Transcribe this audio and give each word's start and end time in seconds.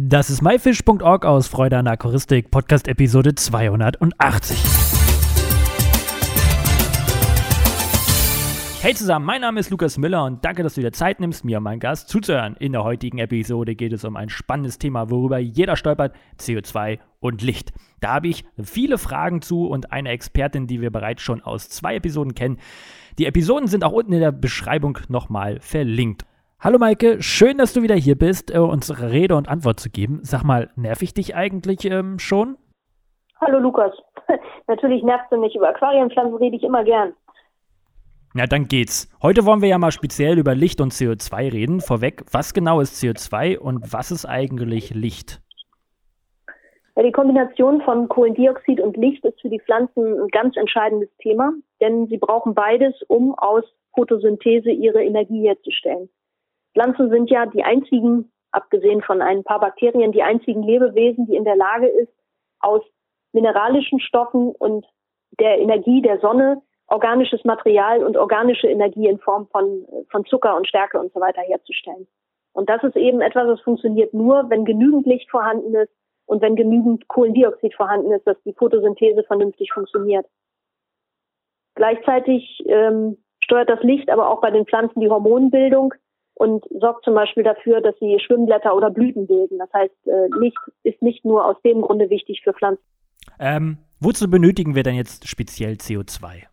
Das 0.00 0.30
ist 0.30 0.42
myfish.org 0.42 1.24
aus 1.24 1.48
Freude 1.48 1.76
an 1.76 1.88
Aquaristik, 1.88 2.52
Podcast 2.52 2.86
Episode 2.86 3.34
280. 3.34 4.56
Hey 8.80 8.94
zusammen, 8.94 9.26
mein 9.26 9.40
Name 9.40 9.58
ist 9.58 9.70
Lukas 9.70 9.98
Müller 9.98 10.24
und 10.24 10.44
danke, 10.44 10.62
dass 10.62 10.74
du 10.74 10.82
dir 10.82 10.92
Zeit 10.92 11.18
nimmst, 11.18 11.44
mir 11.44 11.58
und 11.58 11.64
meinem 11.64 11.80
Gast 11.80 12.08
zuzuhören. 12.10 12.54
In 12.60 12.70
der 12.70 12.84
heutigen 12.84 13.18
Episode 13.18 13.74
geht 13.74 13.92
es 13.92 14.04
um 14.04 14.14
ein 14.14 14.28
spannendes 14.28 14.78
Thema, 14.78 15.10
worüber 15.10 15.38
jeder 15.38 15.74
stolpert, 15.74 16.14
CO2 16.38 17.00
und 17.18 17.42
Licht. 17.42 17.72
Da 17.98 18.14
habe 18.14 18.28
ich 18.28 18.44
viele 18.62 18.98
Fragen 18.98 19.42
zu 19.42 19.66
und 19.66 19.90
eine 19.90 20.10
Expertin, 20.10 20.68
die 20.68 20.80
wir 20.80 20.92
bereits 20.92 21.22
schon 21.22 21.42
aus 21.42 21.70
zwei 21.70 21.96
Episoden 21.96 22.36
kennen. 22.36 22.58
Die 23.18 23.26
Episoden 23.26 23.66
sind 23.66 23.82
auch 23.82 23.92
unten 23.92 24.12
in 24.12 24.20
der 24.20 24.30
Beschreibung 24.30 24.98
nochmal 25.08 25.58
verlinkt. 25.58 26.24
Hallo 26.60 26.76
Maike, 26.76 27.22
schön, 27.22 27.56
dass 27.58 27.72
du 27.72 27.82
wieder 27.82 27.94
hier 27.94 28.18
bist, 28.18 28.52
äh, 28.52 28.58
uns 28.58 29.00
Rede 29.00 29.36
und 29.36 29.48
Antwort 29.48 29.78
zu 29.78 29.90
geben. 29.90 30.18
Sag 30.24 30.42
mal, 30.42 30.70
nerv 30.74 31.02
ich 31.02 31.14
dich 31.14 31.36
eigentlich 31.36 31.84
ähm, 31.84 32.18
schon? 32.18 32.56
Hallo 33.40 33.60
Lukas. 33.60 33.92
Natürlich 34.66 35.04
nervst 35.04 35.30
du 35.30 35.36
nicht. 35.36 35.54
Über 35.54 35.68
Aquarienpflanzen 35.68 36.34
rede 36.34 36.56
ich 36.56 36.64
immer 36.64 36.82
gern. 36.82 37.12
Na, 38.34 38.46
dann 38.46 38.66
geht's. 38.66 39.08
Heute 39.22 39.46
wollen 39.46 39.62
wir 39.62 39.68
ja 39.68 39.78
mal 39.78 39.92
speziell 39.92 40.36
über 40.36 40.56
Licht 40.56 40.80
und 40.80 40.92
CO2 40.92 41.52
reden. 41.52 41.80
Vorweg, 41.80 42.24
was 42.32 42.52
genau 42.52 42.80
ist 42.80 43.00
CO2 43.00 43.56
und 43.56 43.92
was 43.92 44.10
ist 44.10 44.26
eigentlich 44.26 44.92
Licht? 44.92 45.40
Ja, 46.96 47.04
die 47.04 47.12
Kombination 47.12 47.82
von 47.82 48.08
Kohlendioxid 48.08 48.80
und 48.80 48.96
Licht 48.96 49.24
ist 49.24 49.40
für 49.40 49.48
die 49.48 49.60
Pflanzen 49.60 50.22
ein 50.22 50.28
ganz 50.32 50.56
entscheidendes 50.56 51.10
Thema, 51.18 51.52
denn 51.80 52.08
sie 52.08 52.18
brauchen 52.18 52.52
beides, 52.52 53.00
um 53.06 53.36
aus 53.36 53.62
Photosynthese 53.94 54.72
ihre 54.72 55.04
Energie 55.04 55.46
herzustellen. 55.46 56.08
Pflanzen 56.78 57.10
sind 57.10 57.28
ja 57.28 57.44
die 57.46 57.64
einzigen, 57.64 58.30
abgesehen 58.52 59.02
von 59.02 59.20
ein 59.20 59.42
paar 59.42 59.58
Bakterien, 59.58 60.12
die 60.12 60.22
einzigen 60.22 60.62
Lebewesen, 60.62 61.26
die 61.26 61.34
in 61.34 61.44
der 61.44 61.56
Lage 61.56 61.88
ist, 61.88 62.12
aus 62.60 62.82
mineralischen 63.32 63.98
Stoffen 63.98 64.52
und 64.52 64.86
der 65.40 65.58
Energie 65.58 66.02
der 66.02 66.20
Sonne 66.20 66.62
organisches 66.86 67.44
Material 67.44 68.04
und 68.04 68.16
organische 68.16 68.68
Energie 68.68 69.08
in 69.08 69.18
Form 69.18 69.48
von, 69.48 69.86
von 70.10 70.24
Zucker 70.26 70.56
und 70.56 70.68
Stärke 70.68 71.00
und 71.00 71.12
so 71.12 71.20
weiter 71.20 71.42
herzustellen. 71.42 72.06
Und 72.52 72.70
das 72.70 72.82
ist 72.84 72.96
eben 72.96 73.20
etwas, 73.20 73.48
das 73.48 73.60
funktioniert 73.60 74.14
nur, 74.14 74.48
wenn 74.48 74.64
genügend 74.64 75.04
Licht 75.04 75.28
vorhanden 75.30 75.74
ist 75.74 75.92
und 76.26 76.40
wenn 76.42 76.54
genügend 76.54 77.08
Kohlendioxid 77.08 77.74
vorhanden 77.74 78.12
ist, 78.12 78.26
dass 78.26 78.40
die 78.44 78.54
Photosynthese 78.54 79.24
vernünftig 79.24 79.72
funktioniert. 79.72 80.26
Gleichzeitig 81.74 82.62
ähm, 82.66 83.18
steuert 83.40 83.68
das 83.68 83.82
Licht 83.82 84.10
aber 84.10 84.30
auch 84.30 84.40
bei 84.40 84.52
den 84.52 84.64
Pflanzen 84.64 85.00
die 85.00 85.10
Hormonbildung 85.10 85.92
und 86.38 86.64
sorgt 86.70 87.04
zum 87.04 87.14
Beispiel 87.14 87.42
dafür, 87.42 87.80
dass 87.80 87.96
sie 87.98 88.18
Schwimmblätter 88.20 88.74
oder 88.74 88.90
Blüten 88.90 89.26
bilden. 89.26 89.58
Das 89.58 89.72
heißt, 89.72 90.06
äh, 90.06 90.28
Licht 90.38 90.58
ist 90.84 91.02
nicht 91.02 91.24
nur 91.24 91.44
aus 91.44 91.56
dem 91.62 91.82
Grunde 91.82 92.10
wichtig 92.10 92.42
für 92.44 92.52
Pflanzen. 92.52 92.82
Ähm, 93.40 93.78
wozu 94.00 94.30
benötigen 94.30 94.74
wir 94.74 94.84
denn 94.84 94.94
jetzt 94.94 95.26
speziell 95.28 95.74
CO2? 95.74 96.44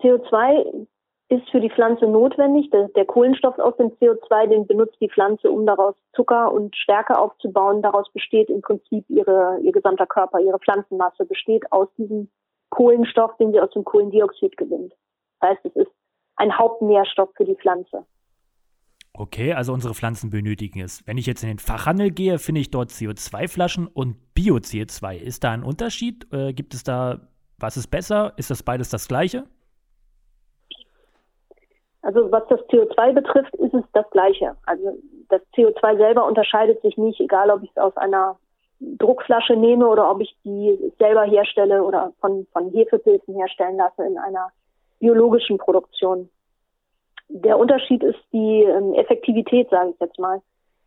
CO2 0.00 0.86
ist 1.30 1.50
für 1.50 1.60
die 1.60 1.70
Pflanze 1.70 2.06
notwendig. 2.06 2.70
Der, 2.70 2.88
der, 2.88 3.04
Kohlenstoff 3.04 3.58
aus 3.58 3.76
dem 3.76 3.88
CO2, 3.88 4.46
den 4.46 4.66
benutzt 4.66 4.96
die 5.00 5.10
Pflanze, 5.10 5.50
um 5.50 5.66
daraus 5.66 5.94
Zucker 6.14 6.52
und 6.52 6.76
Stärke 6.76 7.18
aufzubauen. 7.18 7.82
Daraus 7.82 8.10
besteht 8.12 8.48
im 8.48 8.62
Prinzip 8.62 9.04
ihre, 9.08 9.58
ihr 9.62 9.72
gesamter 9.72 10.06
Körper, 10.06 10.38
ihre 10.38 10.58
Pflanzenmasse 10.58 11.26
besteht 11.26 11.70
aus 11.72 11.88
diesem 11.98 12.30
Kohlenstoff, 12.70 13.36
den 13.38 13.52
sie 13.52 13.60
aus 13.60 13.70
dem 13.70 13.84
Kohlendioxid 13.84 14.56
gewinnt. 14.56 14.94
Das 15.40 15.50
heißt, 15.50 15.64
es 15.64 15.76
ist 15.76 15.92
ein 16.36 16.56
Hauptnährstoff 16.56 17.30
für 17.36 17.44
die 17.44 17.56
Pflanze. 17.56 18.06
Okay, 19.20 19.52
also 19.52 19.72
unsere 19.72 19.94
Pflanzen 19.94 20.30
benötigen 20.30 20.78
es. 20.78 21.04
Wenn 21.04 21.18
ich 21.18 21.26
jetzt 21.26 21.42
in 21.42 21.48
den 21.48 21.58
Fachhandel 21.58 22.12
gehe, 22.12 22.38
finde 22.38 22.60
ich 22.60 22.70
dort 22.70 22.90
CO2-Flaschen 22.90 23.88
und 23.88 24.14
Bio-CO2. 24.34 25.16
Ist 25.16 25.42
da 25.42 25.50
ein 25.50 25.64
Unterschied? 25.64 26.32
Äh, 26.32 26.52
gibt 26.52 26.72
es 26.72 26.84
da, 26.84 27.18
was 27.58 27.76
ist 27.76 27.88
besser? 27.88 28.32
Ist 28.36 28.52
das 28.52 28.62
beides 28.62 28.90
das 28.90 29.08
gleiche? 29.08 29.42
Also 32.02 32.30
was 32.30 32.46
das 32.48 32.60
CO2 32.68 33.12
betrifft, 33.12 33.52
ist 33.56 33.74
es 33.74 33.82
das 33.92 34.08
gleiche. 34.10 34.56
Also 34.66 34.96
das 35.30 35.42
CO2 35.56 35.96
selber 35.96 36.24
unterscheidet 36.24 36.80
sich 36.82 36.96
nicht, 36.96 37.18
egal 37.18 37.50
ob 37.50 37.64
ich 37.64 37.70
es 37.70 37.76
aus 37.76 37.96
einer 37.96 38.38
Druckflasche 38.78 39.56
nehme 39.56 39.88
oder 39.88 40.08
ob 40.12 40.20
ich 40.20 40.32
die 40.44 40.78
selber 41.00 41.24
herstelle 41.24 41.82
oder 41.82 42.12
von, 42.20 42.46
von 42.52 42.70
Hefepilzen 42.70 43.34
herstellen 43.34 43.78
lasse 43.78 44.04
in 44.04 44.16
einer 44.16 44.52
biologischen 45.00 45.58
Produktion. 45.58 46.30
Der 47.28 47.58
Unterschied 47.58 48.02
ist 48.02 48.18
die 48.32 48.62
ähm, 48.62 48.94
Effektivität, 48.94 49.68
sage 49.70 49.90
ich 49.90 50.00
jetzt 50.00 50.18
mal. 50.18 50.40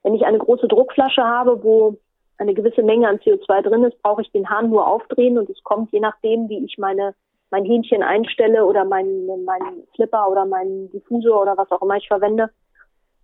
Wenn 0.03 0.16
ich 0.16 0.25
eine 0.25 0.40
große 0.40 0.68
Druckflasche 0.68 1.24
habe, 1.24 1.63
wo 1.63 1.97
eine 2.38 2.53
gewisse 2.53 2.81
Menge 2.81 3.07
an 3.07 3.18
CO2 3.18 3.62
drin 3.62 3.84
ist, 3.84 4.02
brauche 4.02 4.24
ich 4.24 4.31
den 4.31 4.50
Hahn 4.50 4.69
nur 4.69 4.88
aufdrehen 4.88 5.38
und 5.38 5.50
es 5.50 5.63
kommt 5.63 5.91
je 5.91 6.00
nachdem, 6.00 6.50
wie 6.50 6.66
ich 6.66 6.78
meine 6.78 7.13
mein 7.51 7.66
Hähnchen 7.66 8.01
einstelle 8.01 8.66
oder 8.66 8.85
meinen 8.85 9.44
mein 9.44 9.84
Flipper 9.94 10.30
oder 10.30 10.46
meinen 10.46 10.90
Diffusor 10.91 11.41
oder 11.41 11.57
was 11.57 11.69
auch 11.69 11.81
immer 11.81 11.97
ich 11.97 12.07
verwende. 12.07 12.50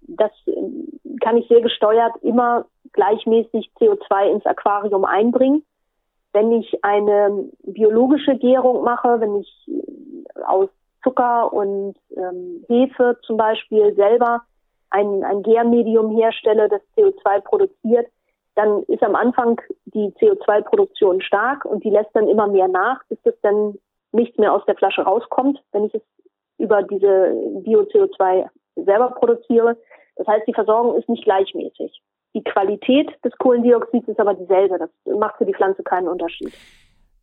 Das 0.01 0.31
ähm, 0.45 1.00
kann 1.22 1.38
ich 1.38 1.47
sehr 1.47 1.61
gesteuert 1.61 2.13
immer 2.22 2.66
gleichmäßig 2.94 3.72
CO2 3.79 4.31
ins 4.31 4.45
Aquarium 4.45 5.06
einbringen. 5.06 5.63
Wenn 6.33 6.51
ich 6.51 6.83
eine 6.83 7.50
biologische 7.63 8.35
Gärung 8.35 8.83
mache, 8.83 9.19
wenn 9.22 9.38
ich 9.38 9.67
äh, 9.67 10.44
aus 10.45 10.69
Zucker 11.03 11.51
und 11.53 11.95
ähm, 12.17 12.63
Hefe 12.67 13.17
zum 13.23 13.38
Beispiel 13.38 13.94
selber 13.95 14.44
ein, 14.89 15.23
ein 15.23 15.44
Gärmedium 15.44 16.16
herstelle, 16.16 16.69
das 16.69 16.81
CO2 16.95 17.41
produziert, 17.41 18.07
dann 18.55 18.83
ist 18.83 19.03
am 19.03 19.16
Anfang 19.16 19.61
die 19.85 20.11
CO2-Produktion 20.19 21.22
stark 21.22 21.66
und 21.66 21.83
die 21.83 21.91
lässt 21.91 22.09
dann 22.13 22.27
immer 22.27 22.47
mehr 22.47 22.67
nach, 22.67 23.03
bis 23.07 23.19
es 23.23 23.35
dann 23.41 23.77
nichts 24.11 24.38
mehr 24.38 24.53
aus 24.53 24.66
der 24.66 24.75
Flasche 24.75 25.01
rauskommt, 25.01 25.61
wenn 25.72 25.85
ich 25.85 25.94
es 25.94 26.01
über 26.57 26.81
diese 26.81 27.33
Bio-CO2 27.63 28.47
selber 28.75 29.11
produziere. 29.11 29.77
Das 30.16 30.27
heißt, 30.27 30.47
die 30.47 30.53
Versorgung 30.53 30.95
ist 30.97 31.07
nicht 31.07 31.23
gleichmäßig. 31.23 32.01
Die 32.33 32.44
Qualität 32.44 33.09
des 33.23 33.38
Kohlendioxids 33.38 34.07
ist 34.07 34.19
aber 34.19 34.33
dieselbe. 34.33 34.79
Das 34.79 34.89
macht 35.16 35.38
für 35.38 35.45
die 35.45 35.53
Pflanze 35.53 35.83
keinen 35.83 36.07
Unterschied. 36.07 36.53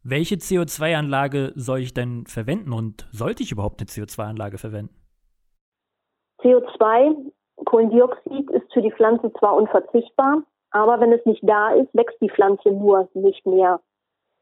Welche 0.07 0.35
CO2-Anlage 0.35 1.53
soll 1.55 1.79
ich 1.79 1.95
denn 1.95 2.27
verwenden 2.27 2.75
und 2.75 3.09
sollte 3.11 3.43
ich 3.43 3.53
überhaupt 3.53 3.81
eine 3.81 3.89
CO2-Anlage 3.89 4.59
verwenden? 4.59 4.95
CO2, 6.43 7.33
Kohlendioxid, 7.65 8.51
ist 8.51 8.71
für 8.75 8.83
die 8.83 8.93
Pflanze 8.93 9.33
zwar 9.39 9.57
unverzichtbar, 9.57 10.43
aber 10.73 11.01
wenn 11.01 11.11
es 11.11 11.25
nicht 11.25 11.41
da 11.43 11.73
ist, 11.73 11.89
wächst 11.95 12.21
die 12.21 12.29
Pflanze 12.29 12.71
nur 12.71 13.09
nicht 13.15 13.47
mehr. 13.47 13.81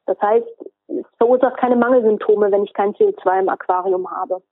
Das 0.06 0.20
heißt, 0.20 0.48
es 0.88 1.06
verursacht 1.18 1.58
keine 1.58 1.76
Mangelsymptome, 1.76 2.50
wenn 2.50 2.64
ich 2.64 2.74
kein 2.74 2.94
CO2 2.94 3.42
im 3.42 3.48
Aquarium 3.48 4.10
habe. 4.10 4.42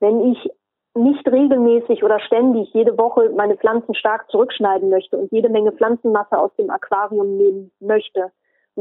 Wenn 0.00 0.32
ich 0.32 0.50
nicht 0.94 1.24
regelmäßig 1.28 2.02
oder 2.02 2.18
ständig 2.18 2.74
jede 2.74 2.98
Woche 2.98 3.30
meine 3.30 3.56
Pflanzen 3.56 3.94
stark 3.94 4.28
zurückschneiden 4.28 4.90
möchte 4.90 5.16
und 5.16 5.30
jede 5.30 5.50
Menge 5.50 5.70
Pflanzenmasse 5.70 6.36
aus 6.36 6.50
dem 6.56 6.68
Aquarium 6.68 7.36
nehmen 7.36 7.70
möchte, 7.78 8.32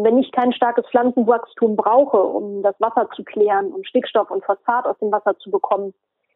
wenn 0.03 0.17
ich 0.17 0.31
kein 0.31 0.53
starkes 0.53 0.85
Pflanzenwachstum 0.87 1.75
brauche, 1.75 2.21
um 2.21 2.61
das 2.61 2.79
Wasser 2.79 3.09
zu 3.15 3.23
klären, 3.23 3.71
um 3.71 3.83
Stickstoff 3.83 4.29
und 4.31 4.43
Phosphat 4.43 4.85
aus 4.85 4.97
dem 4.99 5.11
Wasser 5.11 5.37
zu 5.39 5.51
bekommen, 5.51 5.93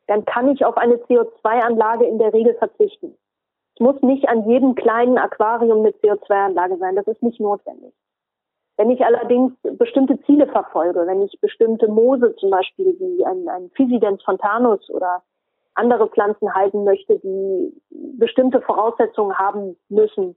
dann 0.07 0.25
kann 0.25 0.49
ich 0.49 0.65
auf 0.65 0.77
eine 0.77 0.95
CO2-Anlage 0.95 2.05
in 2.05 2.19
der 2.19 2.33
Regel 2.33 2.55
verzichten. 2.55 3.15
Es 3.75 3.79
muss 3.79 4.01
nicht 4.01 4.27
an 4.29 4.47
jedem 4.47 4.75
kleinen 4.75 5.17
Aquarium 5.17 5.79
eine 5.79 5.91
CO2-Anlage 5.91 6.77
sein. 6.77 6.95
Das 6.95 7.07
ist 7.07 7.23
nicht 7.23 7.39
notwendig. 7.39 7.93
Wenn 8.77 8.89
ich 8.89 9.05
allerdings 9.05 9.53
bestimmte 9.77 10.19
Ziele 10.21 10.47
verfolge, 10.47 11.05
wenn 11.05 11.21
ich 11.21 11.39
bestimmte 11.41 11.87
Moose 11.87 12.35
zum 12.37 12.49
Beispiel 12.49 12.95
wie 12.99 13.25
ein, 13.25 13.47
ein 13.47 13.69
Physidens 13.75 14.23
fontanus 14.23 14.89
oder 14.89 15.21
andere 15.75 16.07
Pflanzen 16.07 16.53
halten 16.53 16.83
möchte, 16.83 17.19
die 17.19 17.73
bestimmte 18.17 18.61
Voraussetzungen 18.61 19.37
haben 19.37 19.77
müssen, 19.89 20.35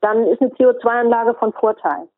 dann 0.00 0.26
ist 0.26 0.40
eine 0.40 0.50
CO2-Anlage 0.52 1.34
von 1.34 1.52
Vorteil. 1.52 2.08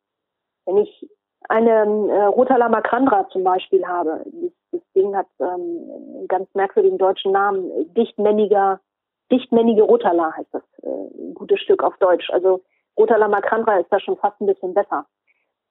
Wenn 0.65 0.77
ich 0.77 1.09
eine 1.47 1.71
äh, 1.71 2.23
Rotala 2.25 2.69
macrandra 2.69 3.27
zum 3.29 3.43
Beispiel 3.43 3.85
habe, 3.85 4.23
das, 4.25 4.51
das 4.71 4.81
Ding 4.95 5.15
hat 5.15 5.27
ähm, 5.39 5.89
einen 6.17 6.27
ganz 6.27 6.47
merkwürdigen 6.53 6.97
deutschen 6.97 7.31
Namen, 7.31 7.71
dichtmänniger, 7.93 8.79
dichtmännige 9.31 9.83
Rotala 9.83 10.33
heißt 10.35 10.53
das, 10.53 10.63
äh, 10.83 10.87
ein 10.87 11.33
gutes 11.33 11.59
Stück 11.61 11.83
auf 11.83 11.97
Deutsch. 11.97 12.29
Also 12.31 12.61
Rotala 12.97 13.27
macrandra 13.27 13.77
ist 13.77 13.91
da 13.91 13.99
schon 13.99 14.17
fast 14.17 14.39
ein 14.41 14.47
bisschen 14.47 14.73
besser. 14.73 15.05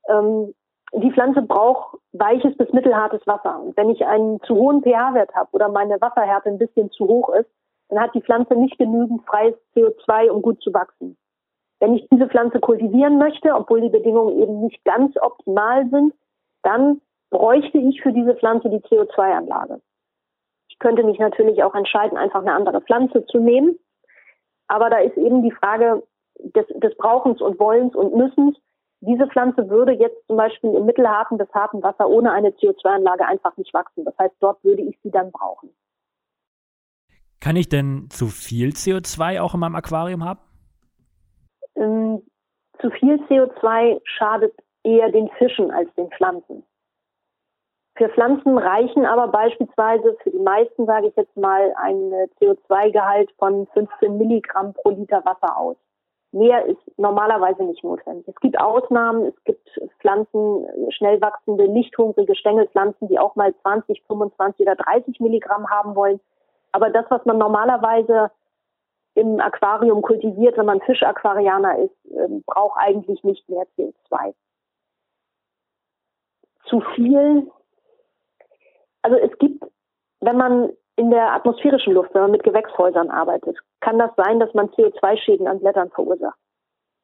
Ähm, 0.09 0.55
die 0.93 1.11
Pflanze 1.11 1.43
braucht 1.43 1.99
weiches 2.13 2.57
bis 2.57 2.73
mittelhartes 2.73 3.27
Wasser. 3.27 3.61
Und 3.61 3.77
wenn 3.77 3.91
ich 3.91 4.07
einen 4.07 4.41
zu 4.43 4.55
hohen 4.55 4.83
pH-Wert 4.83 5.35
habe 5.35 5.49
oder 5.53 5.69
meine 5.69 6.01
Wasserhärte 6.01 6.51
ein 6.51 6.59
bisschen 6.59 6.91
zu 6.93 7.09
hoch 7.09 7.31
ist, 7.31 7.51
dann 7.89 8.01
hat 8.01 8.15
die 8.15 8.23
Pflanze 8.23 8.55
nicht 8.55 8.79
genügend 8.79 9.25
freies 9.27 9.55
CO2, 9.75 10.31
um 10.31 10.41
gut 10.41 10.63
zu 10.63 10.73
wachsen. 10.73 11.17
Wenn 11.85 11.97
ich 11.97 12.09
diese 12.11 12.29
Pflanze 12.29 12.61
kultivieren 12.61 13.19
möchte, 13.19 13.55
obwohl 13.55 13.83
die 13.83 13.91
Bedingungen 13.91 14.41
eben 14.41 14.61
nicht 14.63 14.83
ganz 14.87 15.15
optimal 15.21 15.87
sind, 15.91 16.15
dann 16.63 17.03
bräuchte 17.29 17.77
ich 17.77 18.01
für 18.01 18.11
diese 18.11 18.35
Pflanze 18.37 18.71
die 18.71 18.79
CO2-Anlage. 18.79 19.83
Ich 20.71 20.79
könnte 20.79 21.05
mich 21.05 21.19
natürlich 21.19 21.63
auch 21.63 21.75
entscheiden, 21.75 22.17
einfach 22.17 22.41
eine 22.41 22.55
andere 22.55 22.81
Pflanze 22.81 23.27
zu 23.27 23.39
nehmen. 23.39 23.79
Aber 24.67 24.89
da 24.89 24.97
ist 24.97 25.19
eben 25.19 25.43
die 25.43 25.51
Frage, 25.51 26.03
des, 26.39 26.65
des 26.69 26.97
Brauchens 26.97 27.43
und 27.43 27.61
Wollens 27.61 27.95
und 27.95 28.17
Müssens. 28.17 28.57
Diese 29.01 29.27
Pflanze 29.27 29.69
würde 29.69 29.93
jetzt 29.93 30.27
zum 30.27 30.39
Beispiel 30.39 30.71
im 30.75 30.87
Mittelhafen 30.87 31.37
des 31.37 31.53
harten 31.53 31.83
Wasser 31.83 32.09
ohne 32.09 32.33
eine 32.33 32.49
CO2-Anlage 32.49 33.27
einfach 33.27 33.59
nicht 33.59 33.75
wachsen. 33.75 34.07
Das 34.07 34.17
heißt, 34.19 34.37
dort 34.41 34.65
würde 34.65 34.81
ich 34.81 34.99
sie 35.03 35.11
dann 35.11 35.31
brauchen. 35.33 35.69
Kann 37.41 37.57
ich 37.57 37.69
denn 37.69 38.09
zu 38.09 38.29
viel 38.29 38.71
CO2 38.71 39.43
auch 39.43 39.53
in 39.53 39.61
meinem 39.61 39.77
Aquarium 39.77 40.25
haben? 40.25 40.41
Zu 42.85 42.91
viel 42.91 43.15
CO2 43.31 44.03
schadet 44.05 44.53
eher 44.83 45.11
den 45.11 45.31
Fischen 45.39 45.71
als 45.71 45.89
den 45.95 46.11
Pflanzen. 46.11 46.63
Für 47.97 48.11
Pflanzen 48.11 48.59
reichen 48.59 49.07
aber 49.07 49.29
beispielsweise 49.29 50.15
für 50.23 50.31
die 50.31 50.39
meisten, 50.39 50.85
sage 50.85 51.07
ich 51.07 51.17
jetzt 51.17 51.35
mal, 51.35 51.73
ein 51.79 52.13
CO2-Gehalt 52.39 53.33
von 53.39 53.67
15 53.69 54.19
Milligramm 54.19 54.75
pro 54.75 54.91
Liter 54.91 55.25
Wasser 55.25 55.57
aus. 55.57 55.79
Mehr 56.33 56.67
ist 56.67 56.83
normalerweise 56.99 57.63
nicht 57.63 57.83
notwendig. 57.83 58.29
Es 58.29 58.39
gibt 58.43 58.61
Ausnahmen, 58.61 59.29
es 59.29 59.45
gibt 59.45 59.67
Pflanzen, 60.01 60.67
schnell 60.91 61.23
wachsende, 61.23 61.65
lichthungrige 61.65 62.35
Stängelpflanzen, 62.35 63.09
die 63.09 63.19
auch 63.19 63.35
mal 63.35 63.55
20, 63.63 64.03
25 64.07 64.61
oder 64.61 64.77
30 64.77 65.21
Milligramm 65.21 65.71
haben 65.71 65.95
wollen. 65.95 66.21
Aber 66.73 66.91
das, 66.91 67.07
was 67.09 67.25
man 67.25 67.39
normalerweise 67.39 68.31
im 69.15 69.41
Aquarium 69.41 70.03
kultiviert, 70.03 70.57
wenn 70.57 70.67
man 70.67 70.81
Fischaquarianer 70.81 71.79
ist, 71.79 71.97
ähm, 72.11 72.43
braucht 72.47 72.79
eigentlich 72.79 73.23
nicht 73.25 73.49
mehr 73.49 73.65
CO2. 73.77 74.35
Zu 76.69 76.81
viel 76.95 77.51
also 79.05 79.19
es 79.19 79.39
gibt, 79.39 79.63
wenn 80.21 80.37
man 80.37 80.71
in 80.97 81.11
der 81.11 81.35
atmosphärischen 81.35 81.93
Luft, 81.93 82.15
wenn 82.15 82.23
man 82.23 82.31
mit 82.31 82.43
Gewächshäusern 82.43 83.11
arbeitet, 83.11 83.59
kann 83.81 83.99
das 83.99 84.11
sein, 84.17 84.41
dass 84.41 84.53
man 84.55 84.69
CO2-Schäden 84.71 85.47
an 85.47 85.61
Blättern 85.61 85.91
verursacht. 85.91 86.39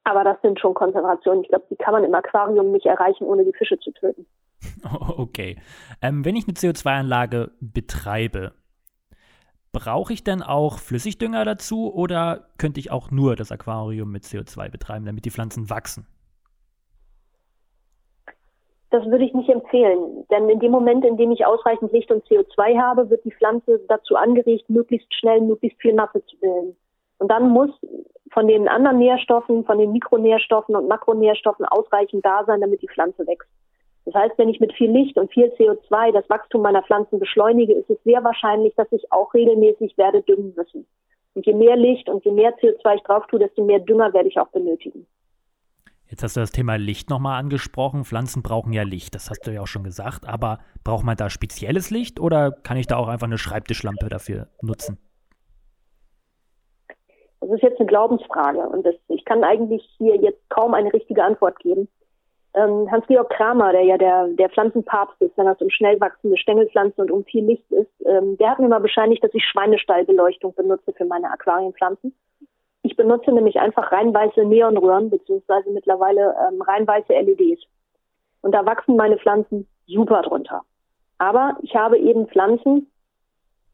Aber 0.04 0.24
das 0.24 0.40
sind 0.40 0.58
schon 0.58 0.72
Konzentrationen. 0.72 1.42
Ich 1.42 1.50
glaube, 1.50 1.66
die 1.70 1.76
kann 1.76 1.92
man 1.92 2.04
im 2.04 2.14
Aquarium 2.14 2.72
nicht 2.72 2.86
erreichen, 2.86 3.24
ohne 3.24 3.44
die 3.44 3.52
Fische 3.52 3.78
zu 3.78 3.92
töten. 3.92 4.26
Okay. 5.18 5.58
Ähm, 6.00 6.24
wenn 6.24 6.36
ich 6.36 6.48
eine 6.48 6.54
CO2-Anlage 6.54 7.50
betreibe, 7.60 8.52
brauche 9.72 10.12
ich 10.12 10.24
denn 10.24 10.42
auch 10.42 10.78
Flüssigdünger 10.78 11.44
dazu 11.44 11.92
oder 11.92 12.48
könnte 12.58 12.80
ich 12.80 12.90
auch 12.90 13.10
nur 13.10 13.36
das 13.36 13.52
Aquarium 13.52 14.10
mit 14.10 14.24
CO2 14.24 14.70
betreiben, 14.70 15.04
damit 15.04 15.24
die 15.24 15.30
Pflanzen 15.30 15.70
wachsen? 15.70 16.06
Das 18.90 19.04
würde 19.06 19.24
ich 19.24 19.32
nicht 19.34 19.48
empfehlen, 19.48 20.26
denn 20.32 20.48
in 20.48 20.58
dem 20.58 20.72
Moment, 20.72 21.04
in 21.04 21.16
dem 21.16 21.30
ich 21.30 21.46
ausreichend 21.46 21.92
Licht 21.92 22.10
und 22.10 22.24
CO2 22.26 22.76
habe, 22.76 23.08
wird 23.08 23.24
die 23.24 23.30
Pflanze 23.30 23.80
dazu 23.88 24.16
angeregt, 24.16 24.68
möglichst 24.68 25.14
schnell 25.14 25.40
möglichst 25.40 25.80
viel 25.80 25.94
Masse 25.94 26.24
zu 26.26 26.36
bilden. 26.38 26.76
Und 27.18 27.30
dann 27.30 27.50
muss 27.50 27.70
von 28.32 28.48
den 28.48 28.66
anderen 28.66 28.98
Nährstoffen, 28.98 29.64
von 29.64 29.78
den 29.78 29.92
Mikronährstoffen 29.92 30.74
und 30.74 30.88
Makronährstoffen 30.88 31.66
ausreichend 31.66 32.24
da 32.24 32.44
sein, 32.44 32.60
damit 32.60 32.82
die 32.82 32.88
Pflanze 32.88 33.26
wächst. 33.28 33.48
Das 34.06 34.14
heißt, 34.14 34.38
wenn 34.38 34.48
ich 34.48 34.60
mit 34.60 34.72
viel 34.72 34.90
Licht 34.90 35.16
und 35.16 35.32
viel 35.32 35.52
CO2 35.58 36.12
das 36.12 36.28
Wachstum 36.28 36.62
meiner 36.62 36.82
Pflanzen 36.82 37.18
beschleunige, 37.18 37.74
ist 37.74 37.90
es 37.90 38.02
sehr 38.04 38.24
wahrscheinlich, 38.24 38.74
dass 38.74 38.90
ich 38.92 39.12
auch 39.12 39.32
regelmäßig 39.34 39.96
werde 39.98 40.22
düngen 40.22 40.54
müssen. 40.56 40.86
Und 41.34 41.46
je 41.46 41.52
mehr 41.52 41.76
Licht 41.76 42.08
und 42.08 42.24
je 42.24 42.32
mehr 42.32 42.56
CO2 42.58 42.96
ich 42.96 43.02
drauf 43.02 43.26
tue, 43.28 43.38
desto 43.38 43.64
mehr 43.64 43.78
Dünger 43.78 44.12
werde 44.12 44.28
ich 44.28 44.38
auch 44.38 44.48
benötigen. 44.48 45.06
Jetzt 46.08 46.24
hast 46.24 46.36
du 46.36 46.40
das 46.40 46.50
Thema 46.50 46.74
Licht 46.74 47.08
nochmal 47.08 47.38
angesprochen. 47.38 48.04
Pflanzen 48.04 48.42
brauchen 48.42 48.72
ja 48.72 48.82
Licht, 48.82 49.14
das 49.14 49.30
hast 49.30 49.46
du 49.46 49.52
ja 49.52 49.60
auch 49.60 49.68
schon 49.68 49.84
gesagt. 49.84 50.26
Aber 50.26 50.58
braucht 50.82 51.04
man 51.04 51.16
da 51.16 51.30
spezielles 51.30 51.90
Licht 51.90 52.18
oder 52.18 52.50
kann 52.50 52.76
ich 52.76 52.88
da 52.88 52.96
auch 52.96 53.06
einfach 53.06 53.28
eine 53.28 53.38
Schreibtischlampe 53.38 54.08
dafür 54.08 54.48
nutzen? 54.60 54.98
Das 57.40 57.50
ist 57.50 57.62
jetzt 57.62 57.78
eine 57.78 57.86
Glaubensfrage 57.86 58.58
und 58.58 58.84
das, 58.84 58.94
ich 59.08 59.24
kann 59.24 59.44
eigentlich 59.44 59.88
hier 59.98 60.16
jetzt 60.16 60.50
kaum 60.50 60.74
eine 60.74 60.92
richtige 60.92 61.22
Antwort 61.24 61.58
geben. 61.60 61.88
Ähm, 62.54 62.90
Hans-Georg 62.90 63.30
Kramer, 63.30 63.72
der 63.72 63.84
ja 63.84 63.96
der, 63.96 64.26
der 64.28 64.50
Pflanzenpapst 64.50 65.20
ist, 65.22 65.36
wenn 65.36 65.46
es 65.46 65.60
um 65.60 65.70
schnell 65.70 66.00
wachsende 66.00 66.36
Stängelpflanzen 66.36 67.02
und 67.02 67.10
um 67.10 67.24
viel 67.24 67.44
Licht 67.44 67.70
ist, 67.70 67.90
ähm, 68.04 68.36
der 68.38 68.50
hat 68.50 68.58
mir 68.58 68.68
mal 68.68 68.80
bescheinigt, 68.80 69.22
dass 69.22 69.34
ich 69.34 69.44
Schweinestallbeleuchtung 69.44 70.54
benutze 70.54 70.92
für 70.92 71.04
meine 71.04 71.30
Aquarienpflanzen. 71.30 72.12
Ich 72.82 72.96
benutze 72.96 73.30
nämlich 73.30 73.60
einfach 73.60 73.92
rein 73.92 74.12
weiße 74.12 74.44
Neonröhren 74.44 75.10
beziehungsweise 75.10 75.70
mittlerweile 75.70 76.34
ähm, 76.48 76.60
rein 76.62 76.86
weiße 76.86 77.12
LEDs. 77.12 77.62
Und 78.42 78.52
da 78.52 78.66
wachsen 78.66 78.96
meine 78.96 79.18
Pflanzen 79.18 79.68
super 79.86 80.22
drunter. 80.22 80.62
Aber 81.18 81.56
ich 81.62 81.76
habe 81.76 81.98
eben 81.98 82.26
Pflanzen, 82.28 82.90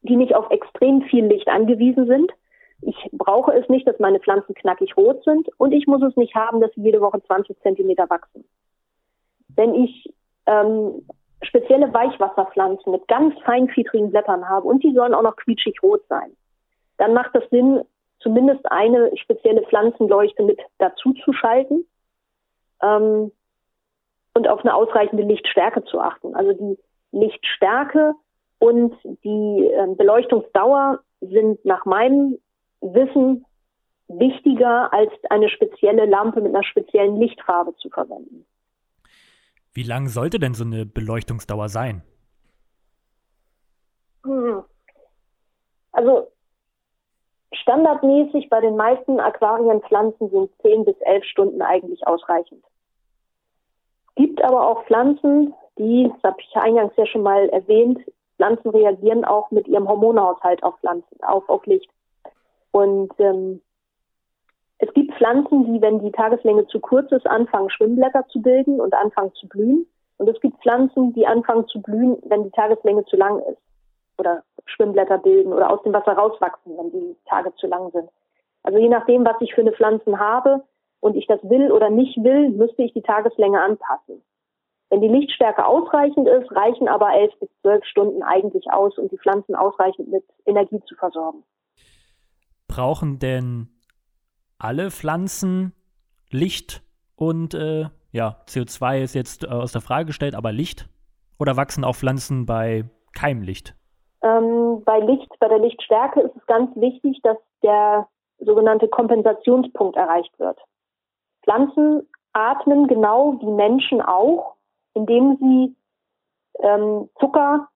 die 0.03 0.17
nicht 0.17 0.35
auf 0.35 0.51
extrem 0.51 1.03
viel 1.03 1.25
Licht 1.27 1.49
angewiesen 1.49 2.07
sind. 2.07 2.33
Ich 2.83 3.09
brauche 3.13 3.53
es 3.53 3.69
nicht, 3.69 3.87
dass 3.87 3.99
meine 3.99 4.21
Pflanzen 4.21 4.55
knackig 4.55 4.97
rot 4.97 5.23
sind 5.25 5.49
und 5.57 5.73
ich 5.73 5.87
muss 5.87 6.03
es 6.03 6.17
nicht 6.17 6.35
haben, 6.35 6.61
dass 6.61 6.73
sie 6.75 6.83
jede 6.83 7.01
Woche 7.01 7.23
20 7.23 7.59
Zentimeter 7.61 8.11
wachsen. 8.11 8.45
Wenn 9.57 9.75
ich 9.75 10.13
ähm, 10.47 11.07
spezielle 11.43 11.93
Weichwasserpflanzen 11.93 12.93
mit 12.93 13.09
ganz 13.09 13.35
feinfiedrigen 13.45 14.11
Blättern 14.11 14.49
habe 14.49 14.67
und 14.67 14.83
die 14.83 14.93
sollen 14.93 15.15
auch 15.15 15.23
noch 15.23 15.37
quietschig 15.37 15.83
rot 15.83 16.03
sein, 16.09 16.37
dann 16.99 17.15
macht 17.15 17.35
es 17.35 17.49
Sinn, 17.51 17.83
zumindest 18.21 18.71
eine 18.71 19.17
spezielle 19.17 19.63
Pflanzenleuchte 19.63 20.43
mit 20.43 20.61
dazu 20.79 21.13
zu 21.25 21.33
schalten 21.33 21.85
ähm, 22.83 23.33
und 24.35 24.49
auf 24.49 24.61
eine 24.61 24.75
ausreichende 24.75 25.25
Lichtstärke 25.25 25.85
zu 25.85 26.01
achten. 26.01 26.35
Also 26.35 26.53
die 26.53 26.79
Lichtstärke 27.13 28.15
und 28.59 28.95
die 29.25 29.67
äh, 29.67 29.95
Beleuchtungsdauer 29.95 31.01
sind 31.21 31.65
nach 31.65 31.85
meinem 31.85 32.39
Wissen 32.81 33.45
wichtiger 34.09 34.93
als 34.93 35.13
eine 35.31 35.49
spezielle 35.49 36.07
Lampe 36.07 36.41
mit 36.41 36.55
einer 36.55 36.65
speziellen 36.65 37.17
Lichtfarbe 37.17 37.75
zu 37.77 37.91
verwenden. 37.91 38.47
Wie 39.77 39.83
lang 39.83 40.09
sollte 40.09 40.39
denn 40.39 40.55
so 40.55 40.65
eine 40.65 40.87
Beleuchtungsdauer 40.87 41.69
sein? 41.69 42.01
Hm. 44.25 44.65
Also 45.93 46.29
Standardmäßig 47.53 48.49
bei 48.49 48.61
den 48.63 48.77
meisten 48.77 49.21
Aquarienpflanzen 49.21 50.31
sind 50.31 50.51
10 50.63 50.87
bis 50.87 50.97
11 51.01 51.25
Stunden 51.25 51.61
eigentlich 51.61 52.07
ausreichend. 52.07 52.65
Gibt 54.15 54.43
aber 54.43 54.67
auch 54.67 54.85
Pflanzen, 54.87 55.53
die, 55.79 56.11
das 56.11 56.23
habe 56.23 56.41
ich 56.41 56.57
eingangs 56.57 56.95
ja 56.97 57.05
schon 57.05 57.23
mal 57.23 57.47
erwähnt, 57.51 58.01
Pflanzen 58.37 58.71
reagieren 58.71 59.27
auch 59.27 59.51
mit 59.51 59.69
ihrem 59.69 59.89
Hormonhaushalt 59.89 60.63
auf 60.63 60.79
Pflanzen, 60.81 61.23
auf, 61.23 61.47
auf 61.51 61.67
Licht. 61.67 61.91
Und 62.71 63.13
ähm, 63.19 63.61
es 64.79 64.93
gibt 64.93 65.15
Pflanzen, 65.15 65.73
die, 65.73 65.81
wenn 65.81 66.01
die 66.01 66.13
Tageslänge 66.13 66.67
zu 66.67 66.81
kurz 66.81 67.11
ist, 67.13 67.27
anfangen 67.27 67.71
Schwimmblätter 67.71 68.27
zu 68.29 68.43
bilden 68.43 68.81
und 68.81 68.93
anfangen 68.95 69.33
zu 69.35 69.49
blühen. 69.49 69.87
Und 70.19 70.29
es 70.29 70.41
gibt 70.41 70.61
Pflanzen, 70.63 71.13
die 71.15 71.27
anfangen 71.27 71.67
zu 71.69 71.81
blühen, 71.81 72.19
wenn 72.27 72.45
die 72.45 72.51
Tageslänge 72.51 73.05
zu 73.07 73.17
lang 73.17 73.41
ist 73.41 73.61
oder 74.19 74.43
Schwimmblätter 74.67 75.19
bilden 75.19 75.53
oder 75.53 75.71
aus 75.71 75.83
dem 75.83 75.93
Wasser 75.93 76.13
rauswachsen, 76.13 76.77
wenn 76.77 76.91
die 76.91 77.17
Tage 77.27 77.55
zu 77.57 77.67
lang 77.67 77.91
sind. 77.93 78.09
Also 78.63 78.79
je 78.79 78.89
nachdem, 78.89 79.25
was 79.25 79.37
ich 79.41 79.55
für 79.55 79.61
eine 79.61 79.73
Pflanzen 79.73 80.19
habe 80.19 80.65
und 81.01 81.17
ich 81.17 81.27
das 81.27 81.43
will 81.43 81.71
oder 81.71 81.91
nicht 81.91 82.17
will, 82.23 82.51
müsste 82.51 82.83
ich 82.83 82.93
die 82.93 83.03
Tageslänge 83.03 83.61
anpassen. 83.61 84.23
Wenn 84.89 85.01
die 85.01 85.09
Lichtstärke 85.09 85.67
ausreichend 85.67 86.29
ist, 86.29 86.55
reichen 86.55 86.89
aber 86.89 87.13
elf 87.13 87.33
bis 87.41 87.49
zwölf 87.61 87.85
Stunden 87.85 88.23
eigentlich 88.23 88.71
aus, 88.71 88.97
um 88.99 89.09
die 89.09 89.19
Pflanzen 89.19 89.55
ausreichend 89.55 90.09
mit 90.09 90.25
Energie 90.45 90.81
zu 90.87 90.95
versorgen. 90.95 91.45
Brauchen 92.69 93.19
denn 93.19 93.76
alle 94.59 94.91
Pflanzen 94.91 95.73
Licht 96.31 96.83
und 97.17 97.55
äh, 97.55 97.87
ja, 98.13 98.37
CO2 98.47 99.03
ist 99.03 99.15
jetzt 99.15 99.45
äh, 99.45 99.49
aus 99.49 99.73
der 99.73 99.81
Frage 99.81 100.07
gestellt, 100.07 100.35
aber 100.35 100.53
Licht? 100.53 100.89
Oder 101.39 101.57
wachsen 101.57 101.85
auch 101.85 101.95
Pflanzen 101.95 102.47
bei 102.47 102.85
Keimlicht? 103.15 103.75
Ähm, 104.23 104.83
bei 104.85 105.01
Licht, 105.01 105.31
bei 105.39 105.49
der 105.49 105.59
Lichtstärke 105.59 106.21
ist 106.21 106.37
es 106.37 106.47
ganz 106.47 106.75
wichtig, 106.77 107.21
dass 107.23 107.37
der 107.63 108.09
sogenannte 108.39 108.89
Kompensationspunkt 108.89 109.97
erreicht 109.97 110.39
wird. 110.39 110.59
Pflanzen 111.45 112.09
atmen 112.33 112.87
genau 112.87 113.39
wie 113.41 113.51
Menschen 113.51 114.01
auch, 114.03 114.57
indem 114.95 115.37
sie 115.37 115.77
ähm, 116.61 117.09
Zucker 117.21 117.69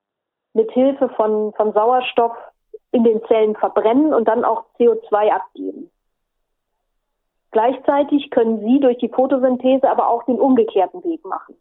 mit 0.55 0.71
Hilfe 0.73 1.09
von, 1.11 1.53
von 1.55 1.73
Sauerstoff 1.73 2.37
in 2.93 3.05
den 3.05 3.23
Zellen 3.27 3.55
verbrennen 3.57 4.13
und 4.13 4.27
dann 4.27 4.45
auch 4.45 4.65
CO2 4.79 5.31
abgeben. 5.31 5.91
Gleichzeitig 7.53 8.31
können 8.31 8.61
sie 8.61 8.81
durch 8.81 8.99
die 8.99 9.09
Photosynthese 9.09 9.91
aber 9.91 10.09
auch 10.09 10.23
den 10.25 10.39
umgekehrten 10.39 11.03
Weg 11.05 11.25
machen. 11.25 11.57